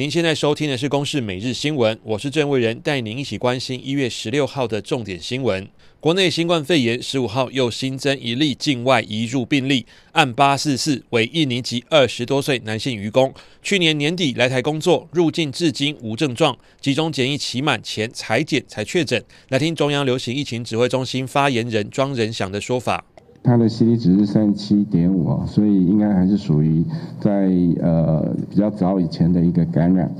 [0.00, 5.68] 您现在收听的是《公视每日新闻》，我是郑伟仁，带您一起关心一月十六号的重点新闻。
[6.00, 19.22] 国内新冠肺炎十五号又新增一例境外移入病例，案八四四为印尼籍二十多岁男性渔工，去年年底来台工作，入境至今无症状，集中检疫期满前采检才确诊。
[19.50, 23.04] 来听中央流行疫情指挥中心发言人庄仁祥的说法。
[23.42, 26.84] 它的 CT 值是三十七点五啊，所以应该还是属于
[27.18, 30.10] 在呃比较早以前的一个感染。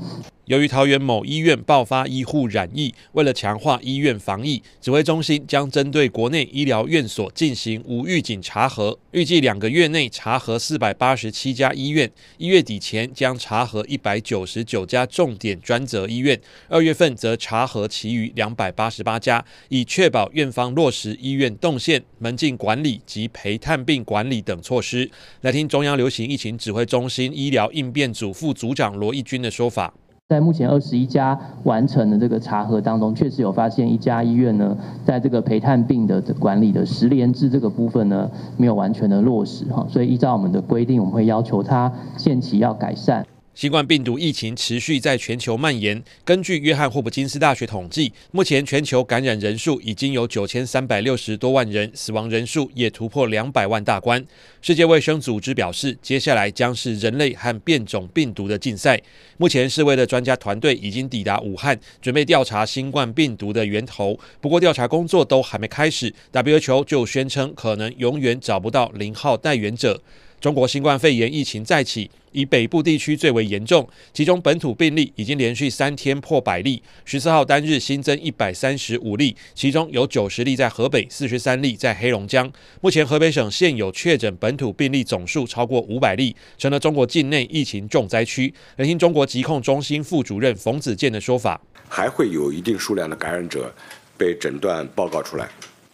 [0.51, 16.37] 由于桃园某医院爆发医护染疫，为了强化医院防疫，指挥中心将针对国内医疗院所进行无预警查核，预计两个月内查核四百八十七家医院，一月底前将查核一百九十九家重点专责医院，
[16.67, 25.09] 二月份则查核其余两百八十八家，以确保院方落实医院动线、门禁管理及陪探病管理等措施。
[25.39, 29.93] 来听中央流行疫情指挥中心医疗应变组副组长罗义军的说法。
[30.31, 43.25] 在目前二十一家完成的这个查核当中，确实有发现一家医院呢，在这个陪探病的管理的十连制这个部分呢，没有完全的落实哈，所以依照我们的规定，我们会要求他限期要改善。
[43.53, 46.01] 新冠病毒疫情持续在全球蔓延。
[46.23, 54.25] 根据约翰霍普金斯大学统计，目前全球感染人数已经有九千三百六十多万人，死亡人数也突破两百万大关。
[54.61, 58.99] 世界卫生组织表示，接下来将是人类和变种病毒的竞赛。
[59.35, 64.17] 目前，世卫的专家团队已经抵达武汉，准备调查新冠病毒的源头。
[64.39, 70.01] 不过，调查工作都还没开始，WHO 就宣称可能永远找不到零号带源者。
[70.41, 76.81] 中国新冠肺炎疫情再起，以北部地区最为严重，其中本土病例已经连续三天破百例。
[77.05, 82.51] 十四号单日新增一百三十五例，其中有九十例在河北，四十三例在黑龙江。
[82.81, 88.51] 目前河北省现有确诊本土病例总数超过五百例，成了中国境内疫情重灾区。
[88.77, 93.71] 来听中国疾控中心副主任冯子健的说法：还会有一定数量的感染者
[94.17, 95.47] 被诊断报告出来，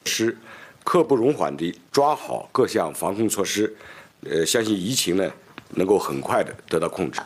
[0.05, 0.37] 是
[0.85, 3.75] 刻不容缓地抓好各项防控措施。
[4.21, 5.31] 呃，相信疫情呢
[5.71, 7.19] 能够很快的得到控制。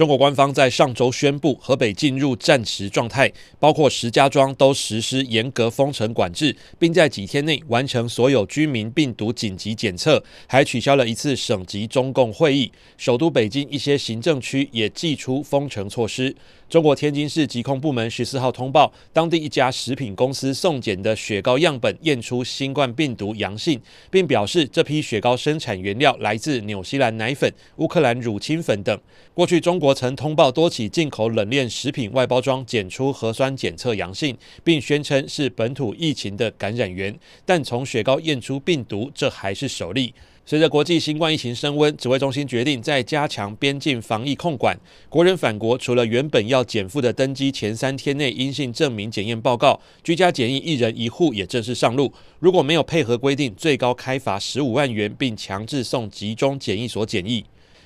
[0.00, 12.72] 中国官方在上周宣布，河北进入战时状态，包括石家庄都实施严格封城管制，并在几天内完成所有居民病毒紧急检测，还取消了一次省级中共会议。
[12.96, 16.34] 首都北京一些行政区也祭出封城措施。
[16.70, 23.78] 中国天津市疾控部门十四号通报，当地一家食品公司送检的雪糕样本验出新冠病毒阳性，
[24.08, 28.98] 并表示这批雪糕生产原料来自纽西兰奶粉、乌克兰乳清粉等。
[29.34, 40.14] 过去中国曾通报多起进口冷链食品外包装检出核酸检测阳性，并宣称是本土疫情的感染源，但从雪糕验出病毒，这还是首例。
[40.46, 44.76] 随着国际新冠疫情升温，指挥中心决定再加强边境防疫控管。
[45.08, 52.12] 国人返国除了原本要减负的登机前三天内阴性证明检验报告，居家检疫一人一户也正式上路。
[52.40, 57.44] 如果没有配合规定，最高开罚十五万元，并强制送集中检疫所检疫。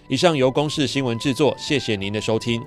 [0.09, 2.63] 以上由公视新闻制作，谢谢您的收听。